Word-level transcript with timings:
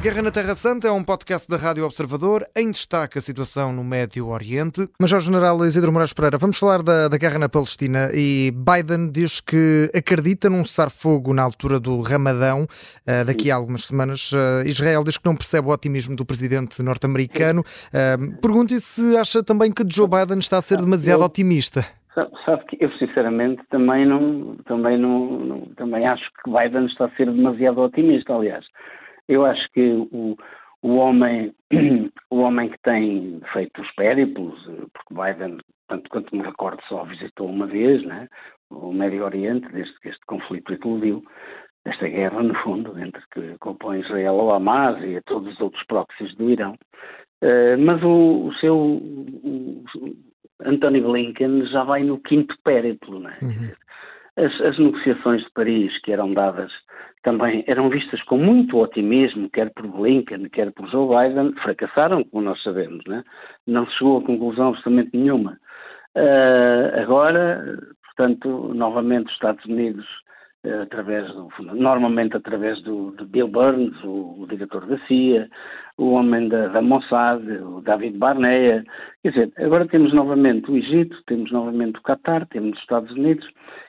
Guerra 0.00 0.22
na 0.22 0.30
Terra 0.30 0.54
Santa 0.54 0.86
é 0.86 0.92
um 0.92 1.02
podcast 1.02 1.50
da 1.50 1.56
Rádio 1.56 1.84
Observador 1.84 2.46
em 2.56 2.70
destaque 2.70 3.18
a 3.18 3.20
situação 3.20 3.72
no 3.72 3.82
Médio 3.82 4.28
Oriente. 4.28 4.86
Major 5.00 5.18
General 5.18 5.58
Isidro 5.64 5.90
Moraes 5.90 6.12
Pereira, 6.12 6.38
vamos 6.38 6.56
falar 6.56 6.84
da, 6.84 7.08
da 7.08 7.18
guerra 7.18 7.36
na 7.36 7.48
Palestina 7.48 8.08
e 8.14 8.52
Biden 8.52 9.10
diz 9.10 9.40
que 9.40 9.90
acredita 9.92 10.48
num 10.48 10.62
cessar-fogo 10.62 11.34
na 11.34 11.42
altura 11.42 11.80
do 11.80 12.00
Ramadão, 12.00 12.62
uh, 12.62 13.24
daqui 13.26 13.50
a 13.50 13.56
algumas 13.56 13.86
semanas. 13.86 14.30
Uh, 14.30 14.62
Israel 14.66 15.02
diz 15.02 15.18
que 15.18 15.26
não 15.26 15.34
percebe 15.34 15.66
o 15.66 15.72
otimismo 15.72 16.14
do 16.14 16.24
presidente 16.24 16.80
norte-americano. 16.80 17.62
Uh, 17.62 18.40
Pergunte 18.40 18.78
se 18.78 19.16
acha 19.16 19.42
também 19.42 19.72
que 19.72 19.82
Joe 19.84 20.06
Biden 20.06 20.38
está 20.38 20.58
a 20.58 20.62
ser 20.62 20.78
demasiado 20.78 21.24
otimista. 21.24 21.84
Sabe 22.46 22.64
que 22.66 22.76
eu 22.80 22.90
sinceramente 22.98 23.62
também 23.68 24.06
não, 24.06 24.56
também 24.64 24.96
não, 24.96 25.38
não, 25.40 25.60
também 25.76 26.06
acho 26.06 26.24
que 26.42 26.50
Biden 26.50 26.86
está 26.86 27.06
a 27.06 27.10
ser 27.16 27.26
demasiado 27.26 27.80
otimista, 27.80 28.32
aliás. 28.32 28.64
Eu 29.28 29.44
acho 29.44 29.68
que 29.72 29.92
o, 30.10 30.36
o 30.82 30.96
homem, 30.96 31.52
o 32.30 32.38
homem 32.38 32.70
que 32.70 32.78
tem 32.82 33.40
feito 33.52 33.82
os 33.82 33.90
périplos, 33.94 34.58
porque 34.92 35.14
Biden, 35.14 35.58
tanto 35.88 36.08
quanto 36.10 36.34
me 36.34 36.42
recordo, 36.42 36.82
só 36.88 37.04
visitou 37.04 37.48
uma 37.48 37.66
vez, 37.66 38.02
né, 38.04 38.28
o 38.70 38.92
Médio 38.92 39.24
Oriente, 39.24 39.68
desde 39.72 39.98
que 40.00 40.08
este 40.08 40.24
conflito 40.26 40.72
eclodiu, 40.72 41.24
esta 41.84 42.08
guerra, 42.08 42.42
no 42.42 42.54
fundo, 42.56 42.98
entre 42.98 43.22
que 43.32 43.56
compõe 43.58 44.00
Israel 44.00 44.40
ao 44.40 44.52
Hamas 44.52 45.02
e 45.02 45.16
a 45.16 45.22
todos 45.22 45.54
os 45.54 45.60
outros 45.60 45.84
próximos 45.86 46.34
do 46.36 46.50
Irão. 46.50 46.74
Uh, 47.42 47.78
mas 47.78 48.02
o, 48.02 48.48
o 48.48 48.54
seu 48.54 48.76
o, 48.76 49.84
Anthony 50.64 51.00
Blinken 51.00 51.66
já 51.66 51.84
vai 51.84 52.02
no 52.02 52.18
quinto 52.20 52.54
périplo, 52.64 53.20
né? 53.20 53.38
Uhum. 53.42 53.70
As, 54.36 54.60
as, 54.60 54.78
negociações 54.78 55.42
de 55.42 55.50
Paris 55.50 55.96
que 56.02 56.12
eram 56.12 56.32
dadas 56.32 56.70
também 57.28 57.62
eram 57.66 57.90
vistas 57.90 58.22
com 58.22 58.38
muito 58.38 58.78
otimismo, 58.78 59.50
quer 59.50 59.70
por 59.74 59.86
Blinken, 59.86 60.48
quer 60.48 60.72
por 60.72 60.88
Joe 60.88 61.08
Biden, 61.08 61.52
fracassaram, 61.62 62.24
como 62.24 62.44
nós 62.44 62.62
sabemos, 62.62 63.04
né? 63.06 63.22
não 63.66 63.86
chegou 63.90 64.16
a 64.16 64.24
conclusão 64.24 64.68
absolutamente 64.68 65.14
nenhuma. 65.14 65.58
Uh, 66.16 67.02
agora, 67.02 67.78
portanto, 68.06 68.72
novamente 68.74 69.26
os 69.26 69.32
Estados 69.34 69.62
Unidos 69.66 70.06
através 70.64 71.26
do, 71.32 71.48
normalmente 71.74 72.36
através 72.36 72.82
do, 72.82 73.12
de 73.16 73.24
Bill 73.24 73.48
Burns, 73.48 73.94
o, 74.02 74.42
o, 74.42 74.46
diretor 74.48 74.86
da 74.86 74.98
CIA, 75.06 75.48
o 75.96 76.10
homem 76.10 76.48
da, 76.48 76.68
da, 76.68 76.82
Mossad, 76.82 77.42
o 77.62 77.80
David 77.80 78.18
Barnea. 78.18 78.84
Quer 79.22 79.30
dizer, 79.30 79.52
agora 79.58 79.86
temos 79.86 80.12
novamente 80.12 80.70
o 80.70 80.76
Egito, 80.76 81.16
temos 81.26 81.50
novamente 81.52 81.98
o 81.98 82.02
Qatar, 82.02 82.46
temos 82.48 82.72
os 82.72 82.80
Estados 82.80 83.10
Unidos 83.12 83.46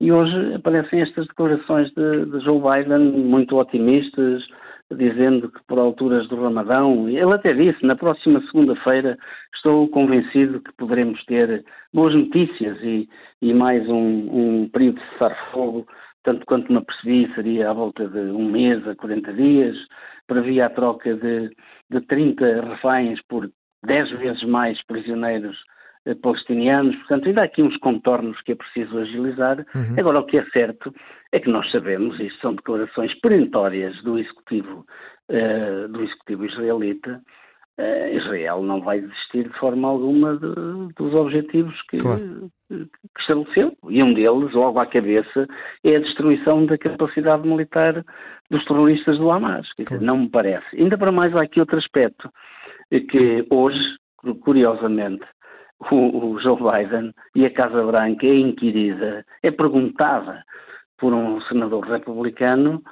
e 0.00 0.12
hoje 0.12 0.54
aparecem 0.54 1.00
estas 1.00 1.26
declarações 1.26 1.90
de, 1.92 2.26
de 2.26 2.40
Joe 2.40 2.60
Biden 2.60 3.12
muito 3.22 3.56
otimistas, 3.56 4.42
dizendo 4.90 5.50
que 5.50 5.62
por 5.68 5.78
alturas 5.78 6.28
do 6.28 6.42
Ramadão, 6.42 7.08
ele 7.08 7.32
até 7.32 7.52
disse, 7.52 7.86
na 7.86 7.94
próxima 7.94 8.40
segunda-feira 8.46 9.16
estou 9.54 9.88
convencido 9.88 10.60
que 10.60 10.72
poderemos 10.72 11.22
ter 11.26 11.64
boas 11.92 12.14
notícias 12.14 12.76
e, 12.82 13.08
e 13.40 13.54
mais 13.54 13.88
um, 13.88 14.62
um 14.62 14.68
período 14.68 14.98
de 14.98 15.08
cessar-fogo 15.10 15.86
tanto 16.22 16.44
quanto 16.46 16.72
me 16.72 16.78
apercebi, 16.78 17.32
seria 17.34 17.70
à 17.70 17.72
volta 17.72 18.06
de 18.08 18.18
um 18.18 18.50
mês 18.50 18.86
a 18.86 18.94
40 18.94 19.32
dias, 19.32 19.76
previa 20.26 20.66
a 20.66 20.70
troca 20.70 21.14
de, 21.14 21.50
de 21.90 22.00
30 22.02 22.60
reféns 22.62 23.20
por 23.28 23.50
10 23.84 24.10
vezes 24.18 24.42
mais 24.44 24.82
prisioneiros 24.84 25.56
eh, 26.06 26.14
palestinianos, 26.14 26.96
portanto 26.96 27.28
ainda 27.28 27.42
há 27.42 27.44
aqui 27.44 27.62
uns 27.62 27.76
contornos 27.78 28.40
que 28.42 28.52
é 28.52 28.54
preciso 28.54 28.98
agilizar. 28.98 29.58
Uhum. 29.74 29.94
Agora 29.98 30.20
o 30.20 30.26
que 30.26 30.38
é 30.38 30.44
certo 30.46 30.94
é 31.32 31.40
que 31.40 31.50
nós 31.50 31.70
sabemos, 31.70 32.18
isto 32.20 32.40
são 32.40 32.54
declarações 32.54 33.12
perentórias 33.20 34.00
do 34.02 34.18
executivo, 34.18 34.86
uh, 35.28 35.88
do 35.88 36.02
executivo 36.02 36.46
israelita, 36.46 37.20
Israel 38.12 38.62
não 38.62 38.80
vai 38.80 39.00
desistir 39.00 39.44
de 39.48 39.58
forma 39.58 39.88
alguma 39.88 40.36
de, 40.36 40.94
dos 40.96 41.14
objetivos 41.14 41.80
que, 41.82 41.98
claro. 41.98 42.50
que, 42.68 43.20
estabeleceu. 43.20 43.76
E 43.88 44.02
um 44.02 44.14
deles, 44.14 44.52
logo 44.52 44.78
à 44.78 44.86
cabeça, 44.86 45.46
é 45.84 45.96
a 45.96 46.00
destruição 46.00 46.66
da 46.66 46.76
capacidade 46.78 47.46
militar 47.46 48.04
dos 48.50 48.64
terroristas 48.64 49.18
do 49.18 49.30
Hamas. 49.30 49.66
Claro. 49.84 50.02
Não 50.02 50.18
me 50.18 50.28
parece. 50.28 50.76
Ainda 50.76 50.98
para 50.98 51.12
mais 51.12 51.34
há 51.34 51.42
aqui 51.42 51.60
outro 51.60 51.78
aspecto, 51.78 52.30
que 52.90 53.46
hoje, 53.50 53.80
curiosamente, 54.42 55.24
o, 55.90 56.32
o 56.32 56.40
Joe 56.40 56.56
Biden 56.56 57.12
e 57.34 57.46
a 57.46 57.50
Casa 57.50 57.82
Branca 57.84 58.26
é 58.26 58.34
inquirida, 58.34 59.24
é 59.42 59.50
perguntada 59.50 60.42
por 60.98 61.14
um 61.14 61.40
senador 61.42 61.84
republicano 61.84 62.82
eh, 62.82 62.90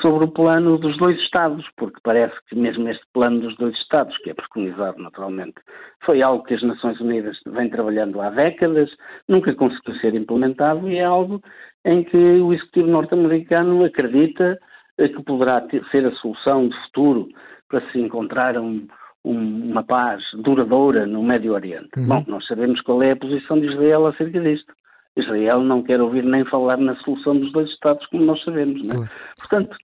sobre 0.00 0.24
o 0.24 0.30
plano 0.30 0.78
dos 0.78 0.96
dois 0.96 1.18
Estados, 1.20 1.66
porque 1.76 2.00
parece 2.02 2.34
que 2.48 2.56
mesmo 2.56 2.88
este 2.88 3.04
plano 3.12 3.40
dos 3.40 3.54
dois 3.56 3.76
Estados, 3.76 4.16
que 4.18 4.30
é 4.30 4.34
preconizado 4.34 5.00
naturalmente, 5.02 5.56
foi 6.04 6.22
algo 6.22 6.44
que 6.44 6.54
as 6.54 6.62
Nações 6.62 6.98
Unidas 7.00 7.38
vem 7.46 7.68
trabalhando 7.68 8.20
há 8.20 8.30
décadas, 8.30 8.90
nunca 9.28 9.54
conseguiu 9.54 9.94
ser 9.96 10.14
implementado 10.14 10.88
e 10.88 10.96
é 10.96 11.04
algo 11.04 11.42
em 11.84 12.02
que 12.04 12.16
o 12.16 12.52
Executivo 12.52 12.88
norte-americano 12.88 13.84
acredita 13.84 14.58
eh, 14.98 15.08
que 15.08 15.22
poderá 15.22 15.60
ter, 15.60 15.84
ser 15.90 16.06
a 16.06 16.12
solução 16.16 16.68
de 16.68 16.76
futuro 16.86 17.28
para 17.68 17.80
se 17.90 17.98
encontrar 18.00 18.56
um, 18.58 18.86
um, 19.24 19.70
uma 19.70 19.84
paz 19.84 20.22
duradoura 20.42 21.04
no 21.06 21.22
Médio 21.22 21.52
Oriente. 21.52 21.90
Uhum. 21.98 22.06
Bom, 22.06 22.24
nós 22.28 22.46
sabemos 22.46 22.80
qual 22.80 23.02
é 23.02 23.10
a 23.10 23.16
posição 23.16 23.60
de 23.60 23.66
Israel 23.66 24.06
acerca 24.06 24.40
disto. 24.40 24.72
Israel 25.16 25.60
não 25.60 25.82
quer 25.82 26.00
ouvir 26.00 26.24
nem 26.24 26.44
falar 26.44 26.76
na 26.76 26.94
solução 26.96 27.38
dos 27.38 27.52
dois 27.52 27.68
Estados, 27.70 28.04
como 28.06 28.24
nós 28.24 28.42
sabemos. 28.44 28.82
É? 28.84 28.88
claro. 28.94 29.10
Portanto, 29.38 29.76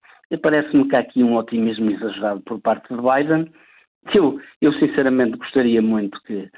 parece-me 0.43 0.89
que 0.89 0.97
há 0.97 1.01
aqui 1.01 1.23
um 1.23 1.37
otimismo 1.37 1.91
exagerado 1.91 2.41
por 2.41 2.61
parte 2.61 2.95
de 2.95 3.01
Biden, 3.01 3.51
que 4.11 4.19
eu, 4.19 4.41
eu 4.61 4.73
sinceramente 4.75 5.39
gostaria 5.39 5.81
muito 5.81 6.21
que 6.23 6.49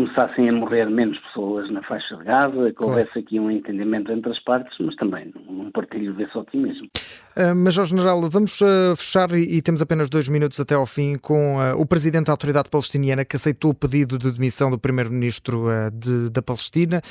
começassem 0.00 0.48
a 0.48 0.52
morrer 0.52 0.88
menos 0.88 1.18
pessoas 1.18 1.70
na 1.70 1.82
faixa 1.82 2.16
de 2.16 2.24
Gaza, 2.24 2.72
que 2.72 2.82
houvesse 2.82 3.18
aqui 3.18 3.38
um 3.38 3.50
entendimento 3.50 4.10
entre 4.10 4.32
as 4.32 4.38
partes, 4.40 4.74
mas 4.80 4.96
também 4.96 5.30
não 5.48 5.70
partilho 5.70 6.14
desse 6.14 6.36
otimismo. 6.36 6.88
Uh, 7.36 7.54
Major 7.54 7.84
General, 7.84 8.18
vamos 8.30 8.58
uh, 8.62 8.96
fechar 8.96 9.30
e, 9.32 9.56
e, 9.56 9.62
temos 9.62 9.82
apenas 9.82 10.08
dois 10.08 10.28
minutos 10.28 10.58
até 10.58 10.74
ao 10.74 10.86
fim 10.86 11.16
com 11.18 11.58
uh, 11.58 11.78
o 11.78 11.84
Presidente 11.84 12.26
da 12.26 12.32
Autoridade 12.32 12.70
Palestiniana 12.70 13.24
que 13.24 13.36
aceitou 13.36 13.72
o 13.72 13.74
pedido 13.74 14.16
de 14.16 14.30
demissão 14.32 14.70
do 14.70 14.78
Primeiro-Ministro 14.78 15.66
de, 15.92 16.30
da 16.30 16.40
Palestina. 16.40 17.02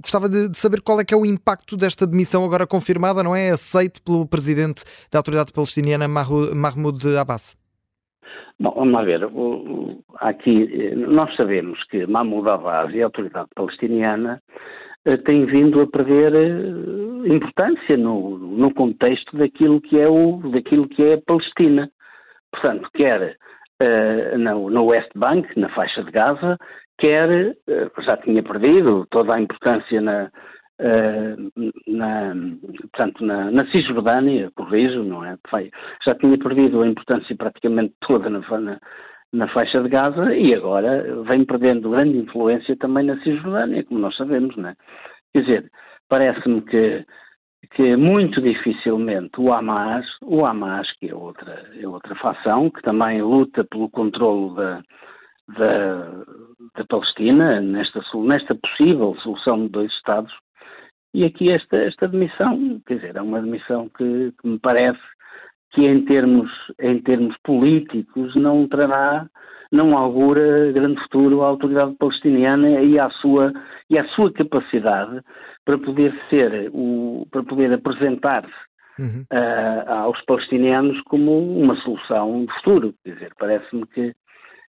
gostava 0.00 0.28
de, 0.28 0.48
de, 0.48 0.58
saber 0.58 0.80
qual 0.80 1.00
é 1.00 1.04
que 1.04 1.14
é 1.14 1.16
o 1.16 1.24
impacto 1.24 1.76
desta 1.76 2.06
demissão 2.06 2.44
agora 2.44 2.66
confirmada, 2.66 3.22
não 3.22 3.34
é? 3.34 3.50
Aceite 3.50 4.00
pelo 4.02 4.26
Presidente 4.26 4.82
da 5.10 5.18
Autoridade 5.18 5.52
Palestiniana, 5.52 6.08
Mahmoud 6.08 7.16
Abbas. 7.16 7.61
Bom, 8.58 8.72
vamos 8.76 8.94
lá 8.94 9.02
ver. 9.02 9.22
Aqui, 10.20 10.68
eh, 10.72 10.94
nós 10.94 11.34
sabemos 11.36 11.82
que 11.84 12.06
Mahmoud 12.06 12.48
Abbas 12.48 12.94
e 12.94 13.02
a 13.02 13.06
autoridade 13.06 13.48
palestiniana 13.54 14.40
eh, 15.04 15.16
têm 15.16 15.46
vindo 15.46 15.80
a 15.80 15.86
perder 15.86 16.32
eh, 16.34 17.34
importância 17.34 17.96
no, 17.96 18.38
no 18.38 18.72
contexto 18.72 19.36
daquilo 19.36 19.80
que 19.80 19.98
é 19.98 20.08
o 20.08 20.38
daquilo 20.52 20.88
que 20.88 21.02
é 21.02 21.14
a 21.14 21.22
Palestina. 21.26 21.90
Portanto, 22.52 22.88
quer 22.94 23.36
uh, 23.82 24.38
no, 24.38 24.70
no 24.70 24.84
West 24.84 25.10
Bank, 25.16 25.48
na 25.58 25.68
faixa 25.70 26.04
de 26.04 26.10
Gaza, 26.10 26.58
quer 26.98 27.56
uh, 27.66 28.02
já 28.02 28.16
tinha 28.18 28.42
perdido 28.42 29.06
toda 29.10 29.34
a 29.34 29.40
importância 29.40 30.00
na, 30.00 30.30
eh, 30.78 31.36
na, 31.86 32.34
portanto, 32.80 33.24
na, 33.24 33.50
na 33.50 33.66
Cisjordânia, 33.66 34.50
corrijo, 34.56 35.02
não 35.02 35.24
é? 35.24 35.38
Já 36.04 36.14
tinha 36.14 36.38
perdido 36.38 36.82
a 36.82 36.88
importância 36.88 37.36
praticamente 37.36 37.94
toda 38.00 38.30
na, 38.30 38.40
na, 38.40 38.80
na, 39.32 39.48
faixa 39.48 39.82
de 39.82 39.88
Gaza 39.88 40.34
e 40.34 40.54
agora 40.54 41.22
vem 41.24 41.44
perdendo 41.44 41.90
grande 41.90 42.18
influência 42.18 42.76
também 42.76 43.04
na 43.04 43.18
Cisjordânia, 43.20 43.84
como 43.84 44.00
nós 44.00 44.16
sabemos, 44.16 44.56
não 44.56 44.70
é? 44.70 44.76
Quer 45.32 45.40
dizer, 45.42 45.70
parece-me 46.08 46.62
que, 46.62 47.04
que 47.74 47.96
muito 47.96 48.40
dificilmente 48.40 49.40
o 49.40 49.52
Hamas, 49.52 50.06
o 50.22 50.44
Hamas, 50.44 50.90
que 50.98 51.10
é 51.10 51.14
outra, 51.14 51.70
é 51.80 51.86
outra 51.86 52.14
facção, 52.16 52.70
que 52.70 52.82
também 52.82 53.22
luta 53.22 53.64
pelo 53.64 53.90
controlo 53.90 54.54
da, 54.54 54.82
da, 55.56 56.24
da 56.76 56.84
Palestina, 56.88 57.60
nesta, 57.60 58.00
nesta 58.14 58.54
possível 58.54 59.14
solução 59.22 59.62
de 59.62 59.68
dois 59.68 59.92
Estados, 59.92 60.32
e 61.14 61.24
aqui 61.24 61.50
esta, 61.50 61.76
esta 61.76 62.08
demissão, 62.08 62.80
quer 62.86 62.96
dizer, 62.96 63.16
é 63.16 63.22
uma 63.22 63.40
demissão 63.40 63.88
que, 63.90 64.32
que 64.40 64.48
me 64.48 64.58
parece 64.58 65.00
que 65.72 65.86
em 65.86 66.04
termos, 66.04 66.50
em 66.80 67.00
termos 67.02 67.36
políticos 67.44 68.34
não 68.34 68.66
trará, 68.68 69.26
não 69.70 69.96
augura 69.96 70.70
grande 70.72 71.00
futuro 71.02 71.42
à 71.42 71.46
autoridade 71.46 71.94
palestiniana 71.94 72.80
e 72.82 72.98
à 72.98 73.08
sua, 73.10 73.52
e 73.88 73.98
à 73.98 74.06
sua 74.08 74.32
capacidade 74.32 75.20
para 75.64 75.78
poder 75.78 76.14
ser, 76.28 76.70
o, 76.72 77.26
para 77.30 77.42
poder 77.42 77.72
apresentar-se 77.72 78.52
uhum. 78.98 79.24
uh, 79.32 79.90
aos 79.90 80.20
palestinianos 80.24 81.00
como 81.02 81.58
uma 81.58 81.76
solução 81.76 82.44
de 82.44 82.52
futuro. 82.54 82.94
Quer 83.04 83.14
dizer, 83.14 83.32
parece-me 83.38 83.86
que 83.86 84.14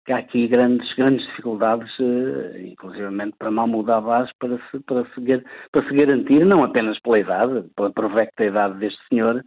que 0.05 0.13
há 0.13 0.19
aqui 0.19 0.49
grandes, 0.49 0.93
grandes 0.95 1.27
dificuldades, 1.27 1.91
uh, 1.99 2.59
inclusivamente 2.59 3.37
para 3.39 3.51
Mahmoud 3.51 3.91
Abbas, 3.91 4.31
para 4.39 4.59
se, 4.71 4.81
para, 4.81 5.05
se, 5.05 5.45
para 5.73 5.89
se 5.89 5.95
garantir, 5.95 6.45
não 6.45 6.65
apenas 6.65 6.99
pela 7.01 7.19
idade, 7.19 7.69
pela 7.77 7.93
provecta 7.93 8.45
idade 8.45 8.79
deste 8.79 9.01
senhor, 9.09 9.45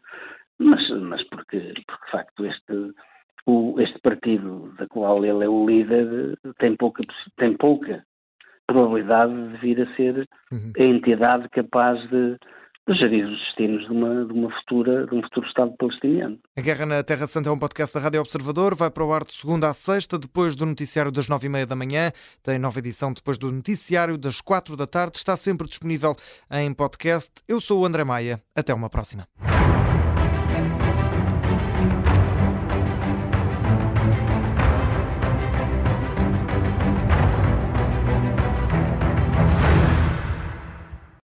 mas, 0.59 0.89
mas 1.01 1.23
porque, 1.29 1.59
porque 1.87 2.05
de 2.05 2.11
facto 2.11 2.45
este, 2.45 2.93
o, 3.45 3.75
este 3.79 3.99
partido 3.99 4.73
da 4.77 4.87
qual 4.87 5.25
ele 5.25 5.43
é 5.43 5.49
o 5.49 5.65
líder 5.65 6.37
tem 6.59 6.75
pouca, 6.75 7.01
tem 7.37 7.55
pouca 7.57 8.03
probabilidade 8.67 9.33
de 9.49 9.57
vir 9.57 9.81
a 9.81 9.95
ser 9.95 10.27
uhum. 10.51 10.71
a 10.77 10.83
entidade 10.83 11.49
capaz 11.49 11.99
de, 12.09 12.37
de 12.87 12.97
gerir 12.97 13.25
os 13.25 13.39
destinos 13.39 13.85
de 13.85 13.91
uma, 13.91 14.25
de 14.25 14.33
uma 14.33 14.51
futura, 14.59 15.05
de 15.07 15.15
um 15.15 15.21
futuro 15.21 15.47
Estado 15.47 15.73
palestiniano. 15.77 16.37
A 16.57 16.61
Guerra 16.61 16.85
na 16.85 17.03
Terra 17.03 17.25
Santa 17.27 17.49
é 17.49 17.51
um 17.51 17.57
podcast 17.57 17.93
da 17.93 18.01
Rádio 18.01 18.21
Observador, 18.21 18.75
vai 18.75 18.91
para 18.91 19.05
o 19.05 19.13
ar 19.13 19.23
de 19.23 19.33
segunda 19.33 19.69
a 19.69 19.73
sexta, 19.73 20.19
depois 20.19 20.55
do 20.55 20.65
noticiário 20.65 21.11
das 21.11 21.29
nove 21.29 21.47
e 21.47 21.49
meia 21.49 21.65
da 21.65 21.75
manhã, 21.75 22.11
tem 22.43 22.59
nova 22.59 22.79
edição 22.79 23.13
depois 23.13 23.37
do 23.37 23.51
noticiário 23.51 24.17
das 24.17 24.41
quatro 24.41 24.75
da 24.75 24.85
tarde, 24.85 25.17
está 25.17 25.37
sempre 25.37 25.67
disponível 25.67 26.15
em 26.51 26.73
podcast. 26.73 27.31
Eu 27.47 27.61
sou 27.61 27.81
o 27.81 27.85
André 27.85 28.03
Maia, 28.03 28.41
até 28.55 28.73
uma 28.73 28.89
próxima. 28.89 29.27